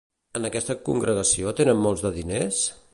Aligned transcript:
En 0.39 0.47
aquesta 0.49 0.75
congregació 0.89 1.55
tenen 1.61 1.81
molts 1.85 2.07
de 2.09 2.15
diners? 2.21 2.69